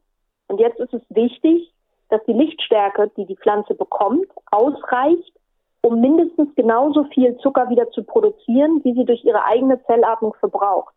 Und 0.47 0.59
jetzt 0.59 0.79
ist 0.79 0.93
es 0.93 1.01
wichtig, 1.09 1.73
dass 2.09 2.23
die 2.25 2.33
Lichtstärke, 2.33 3.11
die 3.17 3.25
die 3.25 3.37
Pflanze 3.37 3.75
bekommt, 3.75 4.27
ausreicht, 4.51 5.33
um 5.81 6.01
mindestens 6.01 6.53
genauso 6.55 7.05
viel 7.05 7.37
Zucker 7.37 7.69
wieder 7.69 7.89
zu 7.91 8.03
produzieren, 8.03 8.83
wie 8.83 8.93
sie 8.93 9.05
durch 9.05 9.23
ihre 9.23 9.43
eigene 9.45 9.81
Zellatmung 9.85 10.33
verbraucht. 10.39 10.93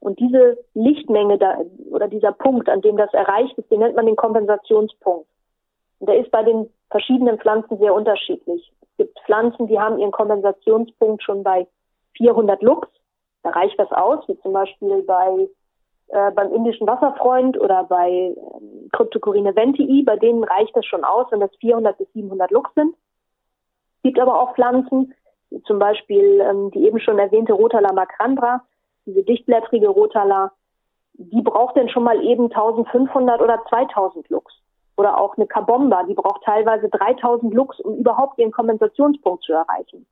Und 0.00 0.18
diese 0.20 0.58
Lichtmenge 0.74 1.38
da, 1.38 1.58
oder 1.90 2.08
dieser 2.08 2.32
Punkt, 2.32 2.68
an 2.68 2.80
dem 2.80 2.96
das 2.96 3.12
erreicht 3.12 3.58
ist, 3.58 3.70
den 3.70 3.80
nennt 3.80 3.96
man 3.96 4.06
den 4.06 4.16
Kompensationspunkt. 4.16 5.26
Und 5.98 6.08
der 6.08 6.18
ist 6.18 6.30
bei 6.30 6.44
den 6.44 6.70
verschiedenen 6.90 7.38
Pflanzen 7.38 7.78
sehr 7.78 7.92
unterschiedlich. 7.92 8.72
Es 8.80 8.96
gibt 8.96 9.18
Pflanzen, 9.26 9.66
die 9.66 9.78
haben 9.78 9.98
ihren 9.98 10.12
Kompensationspunkt 10.12 11.22
schon 11.22 11.42
bei 11.42 11.66
400 12.16 12.62
Lux. 12.62 12.88
Da 13.48 13.60
reicht 13.60 13.78
das 13.78 13.90
aus, 13.92 14.28
wie 14.28 14.38
zum 14.40 14.52
Beispiel 14.52 15.02
bei 15.04 15.48
äh, 16.08 16.30
beim 16.32 16.52
indischen 16.52 16.86
Wasserfreund 16.86 17.58
oder 17.58 17.84
bei 17.84 18.10
äh, 18.10 18.34
Cryptocorine 18.92 19.56
ventii, 19.56 20.02
bei 20.02 20.16
denen 20.16 20.44
reicht 20.44 20.76
das 20.76 20.84
schon 20.84 21.02
aus, 21.02 21.26
wenn 21.30 21.40
das 21.40 21.54
400 21.60 21.96
bis 21.96 22.12
700 22.12 22.50
Lux 22.50 22.70
sind. 22.74 22.94
Es 23.96 24.02
gibt 24.02 24.20
aber 24.20 24.38
auch 24.38 24.54
Pflanzen, 24.54 25.14
wie 25.48 25.62
zum 25.62 25.78
Beispiel 25.78 26.40
ähm, 26.40 26.70
die 26.72 26.84
eben 26.84 27.00
schon 27.00 27.18
erwähnte 27.18 27.54
Rotala 27.54 27.92
macrandra, 27.94 28.64
diese 29.06 29.22
dichtblättrige 29.22 29.88
Rotala, 29.88 30.52
die 31.14 31.40
braucht 31.40 31.78
dann 31.78 31.88
schon 31.88 32.04
mal 32.04 32.22
eben 32.22 32.52
1500 32.52 33.40
oder 33.40 33.62
2000 33.70 34.28
Lux. 34.28 34.52
Oder 34.98 35.18
auch 35.18 35.38
eine 35.38 35.46
Kabomba, 35.46 36.02
die 36.02 36.14
braucht 36.14 36.44
teilweise 36.44 36.90
3000 36.90 37.54
Lux, 37.54 37.80
um 37.80 37.96
überhaupt 37.96 38.38
ihren 38.38 38.52
Kompensationspunkt 38.52 39.42
zu 39.44 39.54
erreichen. 39.54 40.06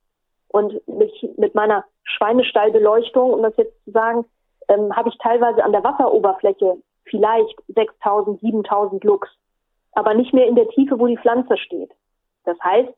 Und 0.57 0.89
mich, 0.89 1.29
mit 1.37 1.55
meiner 1.55 1.85
Schweinestallbeleuchtung, 2.05 3.31
um 3.35 3.43
das 3.43 3.55
jetzt 3.59 3.85
zu 3.85 3.91
sagen, 3.91 4.25
ähm, 4.69 4.97
habe 4.97 5.11
ich 5.11 5.19
teilweise 5.19 5.63
an 5.63 5.73
der 5.73 5.85
Wasseroberfläche 5.85 6.79
vielleicht 7.05 7.59
6000, 7.69 8.41
7000 8.41 9.05
Lux, 9.05 9.29
aber 9.93 10.15
nicht 10.15 10.33
mehr 10.33 10.47
in 10.47 10.55
der 10.55 10.67
Tiefe, 10.71 10.99
wo 10.99 11.09
die 11.09 11.19
Pflanze 11.19 11.59
steht. 11.59 11.91
Das 12.47 12.57
heißt, 12.65 12.89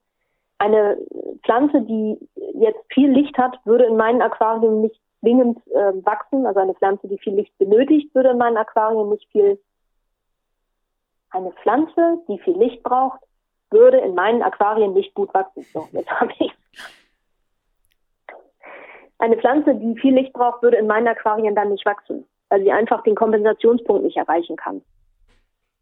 eine 0.58 0.98
Pflanze, 1.42 1.82
die 1.82 2.28
jetzt 2.54 2.78
viel 2.92 3.10
Licht 3.10 3.36
hat, 3.36 3.58
würde 3.64 3.86
in 3.86 3.96
meinen 3.96 4.22
Aquarien 4.22 4.80
nicht 4.82 5.00
zwingend 5.18 5.58
äh, 5.66 5.92
wachsen. 6.06 6.46
Also 6.46 6.60
eine 6.60 6.74
Pflanze, 6.74 7.08
die 7.08 7.18
viel 7.18 7.34
Licht 7.34 7.58
benötigt, 7.58 8.14
würde 8.14 8.30
in 8.30 8.38
meinen 8.38 8.56
Aquarien 8.56 9.08
nicht 9.08 9.28
viel. 9.32 9.58
Eine 11.30 11.50
Pflanze, 11.50 12.22
die 12.28 12.38
viel 12.38 12.56
Licht 12.56 12.84
braucht, 12.84 13.18
würde 13.70 13.98
in 13.98 14.14
meinen 14.14 14.42
Aquarien 14.44 14.92
nicht 14.92 15.12
gut 15.14 15.34
wachsen. 15.34 15.62
So, 15.72 15.88
jetzt 15.90 16.08
habe 16.20 16.32
ich 16.38 16.52
eine 19.18 19.36
Pflanze, 19.36 19.74
die 19.74 19.98
viel 19.98 20.14
Licht 20.14 20.32
braucht, 20.32 20.62
würde 20.62 20.76
in 20.76 20.86
meinen 20.86 21.08
Aquarien 21.08 21.54
dann 21.54 21.70
nicht 21.70 21.84
wachsen, 21.84 22.24
weil 22.48 22.62
sie 22.62 22.72
einfach 22.72 23.02
den 23.02 23.14
Kompensationspunkt 23.14 24.04
nicht 24.04 24.16
erreichen 24.16 24.56
kann. 24.56 24.82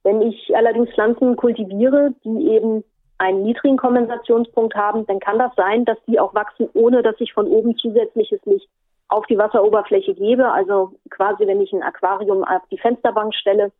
Wenn 0.02 0.22
ich 0.22 0.54
allerdings 0.56 0.90
Pflanzen 0.90 1.36
kultiviere, 1.36 2.14
die 2.24 2.50
eben 2.50 2.84
einen 3.18 3.42
niedrigen 3.42 3.76
Kompensationspunkt 3.76 4.74
haben, 4.74 5.06
dann 5.06 5.20
kann 5.20 5.38
das 5.38 5.54
sein, 5.56 5.84
dass 5.84 5.98
die 6.06 6.20
auch 6.20 6.34
wachsen, 6.34 6.68
ohne 6.74 7.02
dass 7.02 7.16
ich 7.18 7.32
von 7.32 7.46
oben 7.46 7.76
zusätzliches 7.76 8.44
Licht 8.44 8.68
auf 9.08 9.26
die 9.26 9.38
Wasseroberfläche 9.38 10.14
gebe. 10.14 10.50
Also 10.50 10.92
quasi, 11.10 11.46
wenn 11.46 11.60
ich 11.60 11.72
ein 11.72 11.82
Aquarium 11.82 12.44
auf 12.44 12.62
die 12.70 12.78
Fensterbank 12.78 13.34
stelle, 13.34 13.72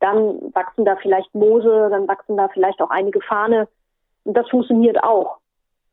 dann 0.00 0.54
wachsen 0.54 0.84
da 0.84 0.96
vielleicht 0.96 1.34
Moose, 1.34 1.88
dann 1.90 2.08
wachsen 2.08 2.36
da 2.36 2.48
vielleicht 2.48 2.80
auch 2.80 2.90
einige 2.90 3.20
Fahne. 3.20 3.68
Und 4.24 4.36
das 4.36 4.48
funktioniert 4.48 5.02
auch. 5.02 5.38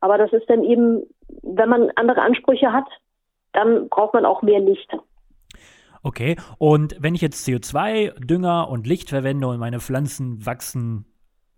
Aber 0.00 0.18
das 0.18 0.32
ist 0.32 0.48
dann 0.48 0.62
eben, 0.62 1.02
wenn 1.42 1.68
man 1.68 1.90
andere 1.96 2.22
Ansprüche 2.22 2.72
hat, 2.72 2.86
dann 3.52 3.88
braucht 3.88 4.14
man 4.14 4.24
auch 4.24 4.42
mehr 4.42 4.60
Licht. 4.60 4.90
Okay, 6.02 6.36
und 6.58 6.96
wenn 7.00 7.14
ich 7.14 7.20
jetzt 7.20 7.46
CO2, 7.48 8.24
Dünger 8.24 8.68
und 8.68 8.86
Licht 8.86 9.08
verwende 9.08 9.48
und 9.48 9.58
meine 9.58 9.80
Pflanzen 9.80 10.44
wachsen 10.46 11.06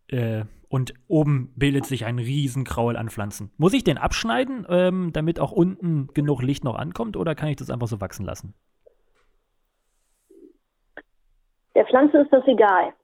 äh, 0.08 0.44
und 0.68 0.94
oben 1.06 1.52
bildet 1.56 1.84
sich 1.84 2.06
ein 2.06 2.18
Riesenkraul 2.18 2.96
an 2.96 3.10
Pflanzen, 3.10 3.52
muss 3.58 3.74
ich 3.74 3.84
den 3.84 3.98
abschneiden, 3.98 4.64
ähm, 4.70 5.10
damit 5.12 5.38
auch 5.40 5.52
unten 5.52 6.08
genug 6.14 6.42
Licht 6.42 6.64
noch 6.64 6.76
ankommt 6.76 7.16
oder 7.16 7.34
kann 7.34 7.48
ich 7.48 7.56
das 7.56 7.70
einfach 7.70 7.88
so 7.88 8.00
wachsen 8.00 8.24
lassen? 8.24 8.54
Der 11.74 11.84
Pflanze 11.84 12.18
ist 12.18 12.32
das 12.32 12.46
egal 12.46 12.94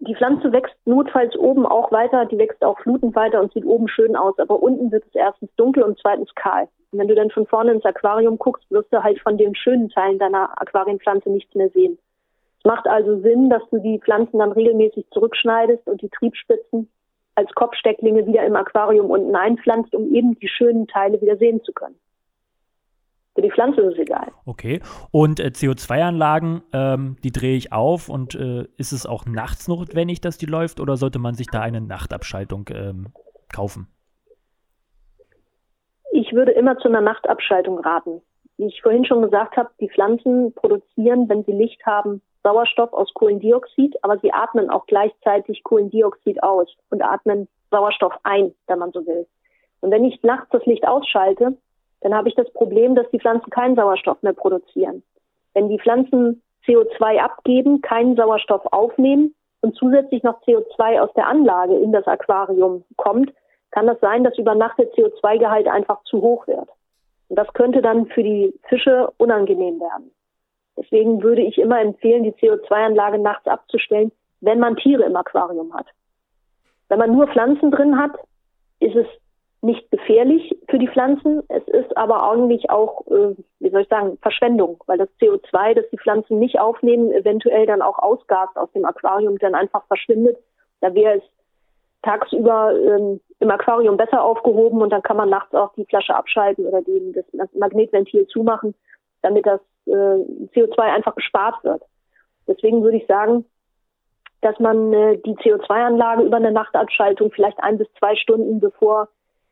die 0.00 0.14
Pflanze 0.14 0.52
wächst 0.52 0.76
notfalls 0.84 1.36
oben 1.36 1.66
auch 1.66 1.90
weiter, 1.90 2.24
die 2.26 2.38
wächst 2.38 2.64
auch 2.64 2.78
flutend 2.80 3.16
weiter 3.16 3.40
und 3.40 3.52
sieht 3.52 3.64
oben 3.64 3.88
schön 3.88 4.14
aus, 4.14 4.38
aber 4.38 4.62
unten 4.62 4.92
wird 4.92 5.04
es 5.06 5.14
erstens 5.14 5.50
dunkel 5.56 5.82
und 5.82 5.98
zweitens 5.98 6.32
kahl. 6.34 6.68
Und 6.92 7.00
wenn 7.00 7.08
du 7.08 7.14
dann 7.14 7.30
von 7.30 7.46
vorne 7.46 7.72
ins 7.72 7.84
Aquarium 7.84 8.38
guckst, 8.38 8.70
wirst 8.70 8.92
du 8.92 9.02
halt 9.02 9.20
von 9.20 9.36
den 9.36 9.54
schönen 9.56 9.88
Teilen 9.90 10.18
deiner 10.18 10.50
Aquarienpflanze 10.60 11.30
nichts 11.30 11.54
mehr 11.54 11.68
sehen. 11.70 11.98
Es 12.58 12.64
macht 12.64 12.86
also 12.86 13.20
Sinn, 13.20 13.50
dass 13.50 13.62
du 13.70 13.78
die 13.78 13.98
Pflanzen 13.98 14.38
dann 14.38 14.52
regelmäßig 14.52 15.06
zurückschneidest 15.10 15.86
und 15.88 16.00
die 16.00 16.10
Triebspitzen 16.10 16.88
als 17.34 17.52
Kopfstecklinge 17.54 18.26
wieder 18.26 18.44
im 18.44 18.56
Aquarium 18.56 19.10
unten 19.10 19.34
einpflanzt, 19.34 19.94
um 19.94 20.14
eben 20.14 20.38
die 20.38 20.48
schönen 20.48 20.86
Teile 20.86 21.20
wieder 21.20 21.36
sehen 21.36 21.62
zu 21.62 21.72
können. 21.72 21.98
Für 23.38 23.42
die 23.42 23.52
Pflanze 23.52 23.82
ist 23.82 23.92
es 23.92 23.98
egal. 24.00 24.32
Okay. 24.46 24.80
Und 25.12 25.38
äh, 25.38 25.52
CO2-Anlagen, 25.54 26.62
ähm, 26.72 27.18
die 27.22 27.30
drehe 27.30 27.56
ich 27.56 27.72
auf 27.72 28.08
und 28.08 28.34
äh, 28.34 28.64
ist 28.78 28.90
es 28.90 29.06
auch 29.06 29.26
nachts 29.26 29.68
notwendig, 29.68 30.20
dass 30.20 30.38
die 30.38 30.46
läuft 30.46 30.80
oder 30.80 30.96
sollte 30.96 31.20
man 31.20 31.34
sich 31.34 31.46
da 31.46 31.60
eine 31.60 31.80
Nachtabschaltung 31.80 32.68
ähm, 32.74 33.12
kaufen? 33.54 33.86
Ich 36.10 36.32
würde 36.32 36.50
immer 36.50 36.78
zu 36.78 36.88
einer 36.88 37.00
Nachtabschaltung 37.00 37.78
raten. 37.78 38.22
Wie 38.56 38.66
ich 38.66 38.82
vorhin 38.82 39.04
schon 39.04 39.22
gesagt 39.22 39.56
habe, 39.56 39.70
die 39.78 39.88
Pflanzen 39.88 40.52
produzieren, 40.54 41.28
wenn 41.28 41.44
sie 41.44 41.52
Licht 41.52 41.86
haben, 41.86 42.20
Sauerstoff 42.42 42.92
aus 42.92 43.14
Kohlendioxid, 43.14 44.02
aber 44.02 44.18
sie 44.18 44.32
atmen 44.32 44.68
auch 44.68 44.86
gleichzeitig 44.86 45.62
Kohlendioxid 45.62 46.42
aus 46.42 46.76
und 46.90 47.04
atmen 47.04 47.46
Sauerstoff 47.70 48.14
ein, 48.24 48.52
wenn 48.66 48.80
man 48.80 48.90
so 48.90 49.06
will. 49.06 49.28
Und 49.80 49.92
wenn 49.92 50.04
ich 50.04 50.20
nachts 50.24 50.48
das 50.50 50.66
Licht 50.66 50.88
ausschalte, 50.88 51.56
dann 52.00 52.14
habe 52.14 52.28
ich 52.28 52.34
das 52.34 52.50
Problem, 52.52 52.94
dass 52.94 53.10
die 53.10 53.18
Pflanzen 53.18 53.50
keinen 53.50 53.76
Sauerstoff 53.76 54.22
mehr 54.22 54.32
produzieren. 54.32 55.02
Wenn 55.54 55.68
die 55.68 55.78
Pflanzen 55.78 56.42
CO2 56.66 57.18
abgeben, 57.18 57.80
keinen 57.80 58.16
Sauerstoff 58.16 58.64
aufnehmen 58.72 59.34
und 59.60 59.74
zusätzlich 59.76 60.22
noch 60.22 60.40
CO2 60.42 61.00
aus 61.00 61.12
der 61.14 61.26
Anlage 61.26 61.76
in 61.76 61.92
das 61.92 62.06
Aquarium 62.06 62.84
kommt, 62.96 63.32
kann 63.70 63.86
das 63.86 63.98
sein, 64.00 64.24
dass 64.24 64.38
über 64.38 64.54
Nacht 64.54 64.78
der 64.78 64.90
CO2-Gehalt 64.92 65.66
einfach 65.66 66.02
zu 66.04 66.22
hoch 66.22 66.46
wird. 66.46 66.68
Und 67.28 67.36
das 67.36 67.52
könnte 67.52 67.82
dann 67.82 68.06
für 68.06 68.22
die 68.22 68.54
Fische 68.68 69.10
unangenehm 69.18 69.80
werden. 69.80 70.10
Deswegen 70.76 71.22
würde 71.22 71.42
ich 71.42 71.58
immer 71.58 71.80
empfehlen, 71.80 72.22
die 72.22 72.32
CO2-Anlage 72.32 73.18
nachts 73.18 73.46
abzustellen, 73.46 74.12
wenn 74.40 74.60
man 74.60 74.76
Tiere 74.76 75.02
im 75.02 75.16
Aquarium 75.16 75.74
hat. 75.74 75.86
Wenn 76.88 76.98
man 76.98 77.12
nur 77.12 77.26
Pflanzen 77.26 77.70
drin 77.70 77.98
hat, 77.98 78.12
ist 78.80 78.94
es 78.94 79.06
nicht 79.60 79.90
gefährlich 79.90 80.56
für 80.68 80.78
die 80.78 80.88
Pflanzen. 80.88 81.42
Es 81.48 81.66
ist 81.68 81.96
aber 81.96 82.30
eigentlich 82.30 82.70
auch, 82.70 83.06
äh, 83.08 83.34
wie 83.58 83.70
soll 83.70 83.82
ich 83.82 83.88
sagen, 83.88 84.18
Verschwendung, 84.22 84.82
weil 84.86 84.98
das 84.98 85.08
CO2, 85.20 85.74
das 85.74 85.84
die 85.90 85.98
Pflanzen 85.98 86.38
nicht 86.38 86.60
aufnehmen, 86.60 87.10
eventuell 87.12 87.66
dann 87.66 87.82
auch 87.82 87.98
ausgast 87.98 88.56
aus 88.56 88.70
dem 88.72 88.84
Aquarium, 88.84 89.38
dann 89.38 89.54
einfach 89.54 89.84
verschwindet. 89.86 90.36
Da 90.80 90.94
wäre 90.94 91.18
es 91.18 91.22
tagsüber 92.02 92.72
ähm, 92.74 93.20
im 93.40 93.50
Aquarium 93.50 93.96
besser 93.96 94.22
aufgehoben 94.22 94.80
und 94.80 94.90
dann 94.90 95.02
kann 95.02 95.16
man 95.16 95.30
nachts 95.30 95.54
auch 95.54 95.72
die 95.74 95.86
Flasche 95.86 96.14
abschalten 96.14 96.66
oder 96.66 96.82
die, 96.82 97.12
das 97.32 97.52
Magnetventil 97.54 98.26
zumachen, 98.28 98.74
damit 99.22 99.46
das 99.46 99.60
äh, 99.86 99.90
CO2 99.90 100.78
einfach 100.78 101.16
gespart 101.16 101.62
wird. 101.64 101.82
Deswegen 102.46 102.82
würde 102.82 102.98
ich 102.98 103.06
sagen, 103.06 103.44
dass 104.40 104.58
man 104.60 104.92
äh, 104.92 105.18
die 105.18 105.34
CO2-Anlage 105.36 106.22
über 106.22 106.36
eine 106.36 106.52
Nachtabschaltung 106.52 107.32
vielleicht 107.32 107.58
ein 107.60 107.78
bis 107.78 107.88
zwei 107.98 108.14
Stunden 108.14 108.60
bevor 108.60 109.08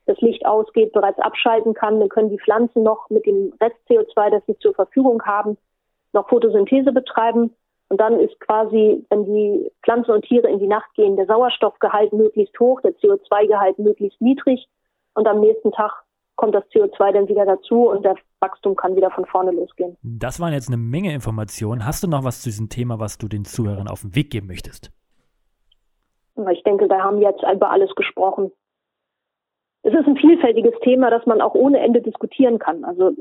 das 0.06 0.20
Licht 0.20 0.46
ausgeht, 0.46 0.92
bereits 0.92 1.18
abschalten 1.18 1.74
kann. 1.74 2.00
Dann 2.00 2.08
können 2.08 2.30
die 2.30 2.38
Pflanzen 2.38 2.82
noch 2.82 3.10
mit 3.10 3.26
dem 3.26 3.52
Rest 3.60 3.76
CO2, 3.88 4.30
das 4.30 4.42
sie 4.46 4.58
zur 4.58 4.74
Verfügung 4.74 5.22
haben, 5.24 5.58
noch 6.12 6.28
Photosynthese 6.28 6.92
betreiben. 6.92 7.54
Und 7.88 8.00
dann 8.00 8.18
ist 8.18 8.38
quasi, 8.40 9.04
wenn 9.10 9.24
die 9.24 9.70
Pflanzen 9.84 10.12
und 10.12 10.24
Tiere 10.24 10.48
in 10.48 10.58
die 10.58 10.66
Nacht 10.66 10.92
gehen, 10.94 11.16
der 11.16 11.26
Sauerstoffgehalt 11.26 12.12
möglichst 12.12 12.58
hoch, 12.58 12.80
der 12.80 12.92
CO2-Gehalt 12.96 13.78
möglichst 13.78 14.20
niedrig. 14.20 14.66
Und 15.14 15.28
am 15.28 15.40
nächsten 15.40 15.70
Tag 15.72 15.92
kommt 16.34 16.54
das 16.54 16.64
CO2 16.70 17.12
dann 17.12 17.28
wieder 17.28 17.46
dazu 17.46 17.88
und 17.88 18.04
der 18.04 18.16
Wachstum 18.40 18.76
kann 18.76 18.96
wieder 18.96 19.10
von 19.10 19.24
vorne 19.24 19.52
losgehen. 19.52 19.96
Das 20.02 20.40
waren 20.40 20.52
jetzt 20.52 20.68
eine 20.68 20.76
Menge 20.76 21.12
Informationen. 21.14 21.86
Hast 21.86 22.02
du 22.02 22.08
noch 22.08 22.24
was 22.24 22.42
zu 22.42 22.48
diesem 22.48 22.68
Thema, 22.68 23.00
was 23.00 23.18
du 23.18 23.28
den 23.28 23.44
Zuhörern 23.44 23.88
auf 23.88 24.02
den 24.02 24.14
Weg 24.14 24.30
geben 24.30 24.48
möchtest? 24.48 24.90
Ich 26.52 26.62
denke, 26.64 26.88
wir 26.88 27.02
haben 27.02 27.22
jetzt 27.22 27.42
über 27.42 27.70
alles 27.70 27.94
gesprochen 27.94 28.52
es 29.86 29.94
ist 29.94 30.06
ein 30.08 30.16
vielfältiges 30.16 30.74
Thema, 30.80 31.10
das 31.10 31.24
man 31.26 31.40
auch 31.40 31.54
ohne 31.54 31.78
Ende 31.78 32.02
diskutieren 32.02 32.58
kann. 32.58 32.84
Also 32.84 33.12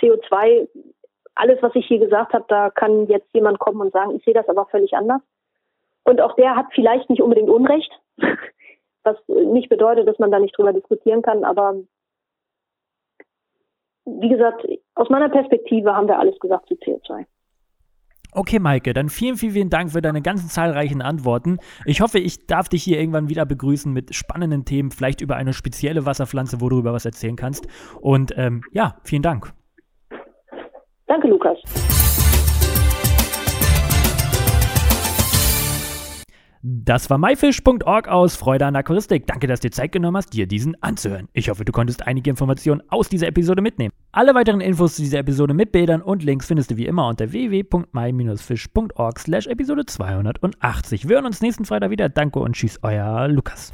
CO2, 0.00 0.66
alles, 1.34 1.62
was 1.62 1.74
ich 1.74 1.86
hier 1.86 1.98
gesagt 1.98 2.32
habe, 2.32 2.46
da 2.48 2.70
kann 2.70 3.06
jetzt 3.08 3.28
jemand 3.34 3.58
kommen 3.58 3.82
und 3.82 3.92
sagen, 3.92 4.16
ich 4.16 4.24
sehe 4.24 4.32
das 4.32 4.48
aber 4.48 4.64
völlig 4.66 4.94
anders. 4.94 5.20
Und 6.04 6.22
auch 6.22 6.34
der 6.36 6.56
hat 6.56 6.68
vielleicht 6.72 7.10
nicht 7.10 7.20
unbedingt 7.20 7.50
Unrecht, 7.50 7.92
was 9.02 9.18
nicht 9.28 9.68
bedeutet, 9.68 10.08
dass 10.08 10.18
man 10.18 10.30
da 10.30 10.38
nicht 10.38 10.56
drüber 10.56 10.72
diskutieren 10.72 11.20
kann. 11.20 11.44
Aber 11.44 11.74
wie 14.06 14.30
gesagt, 14.30 14.66
aus 14.94 15.10
meiner 15.10 15.28
Perspektive 15.28 15.94
haben 15.94 16.08
wir 16.08 16.18
alles 16.18 16.38
gesagt 16.40 16.68
zu 16.68 16.76
CO2. 16.76 17.26
Okay, 18.38 18.58
Maike, 18.58 18.92
dann 18.92 19.08
vielen, 19.08 19.36
vielen, 19.36 19.52
vielen 19.52 19.70
Dank 19.70 19.92
für 19.92 20.02
deine 20.02 20.20
ganzen 20.20 20.50
zahlreichen 20.50 21.00
Antworten. 21.00 21.56
Ich 21.86 22.02
hoffe, 22.02 22.18
ich 22.18 22.46
darf 22.46 22.68
dich 22.68 22.82
hier 22.82 23.00
irgendwann 23.00 23.30
wieder 23.30 23.46
begrüßen 23.46 23.90
mit 23.90 24.14
spannenden 24.14 24.66
Themen, 24.66 24.90
vielleicht 24.90 25.22
über 25.22 25.36
eine 25.36 25.54
spezielle 25.54 26.04
Wasserpflanze, 26.04 26.60
wo 26.60 26.68
du 26.68 26.78
über 26.78 26.92
was 26.92 27.06
erzählen 27.06 27.36
kannst. 27.36 27.66
Und 27.98 28.34
ähm, 28.36 28.60
ja, 28.72 28.98
vielen 29.04 29.22
Dank. 29.22 29.54
Danke, 31.06 31.28
Lukas. 31.28 31.56
Das 36.68 37.08
war 37.10 37.18
myfish.org 37.18 38.08
aus 38.08 38.34
Freude 38.34 38.66
an 38.66 38.74
Aquaristik. 38.74 39.24
Danke, 39.28 39.46
dass 39.46 39.60
du 39.60 39.68
dir 39.68 39.72
Zeit 39.72 39.92
genommen 39.92 40.16
hast, 40.16 40.32
dir 40.32 40.48
diesen 40.48 40.74
anzuhören. 40.82 41.28
Ich 41.32 41.48
hoffe, 41.48 41.64
du 41.64 41.70
konntest 41.70 42.04
einige 42.08 42.28
Informationen 42.28 42.82
aus 42.88 43.08
dieser 43.08 43.28
Episode 43.28 43.62
mitnehmen. 43.62 43.92
Alle 44.10 44.34
weiteren 44.34 44.60
Infos 44.60 44.96
zu 44.96 45.02
dieser 45.02 45.20
Episode 45.20 45.54
mit 45.54 45.70
Bildern 45.70 46.02
und 46.02 46.24
Links 46.24 46.46
findest 46.46 46.72
du 46.72 46.76
wie 46.76 46.86
immer 46.86 47.06
unter 47.06 47.30
www.my-fish.org 47.30 49.18
slash 49.20 49.46
Episode 49.46 49.86
280. 49.86 51.08
Wir 51.08 51.14
hören 51.14 51.26
uns 51.26 51.40
nächsten 51.40 51.64
Freitag 51.66 51.90
wieder. 51.90 52.08
Danke 52.08 52.40
und 52.40 52.56
tschüss, 52.56 52.80
euer 52.82 53.28
Lukas. 53.28 53.70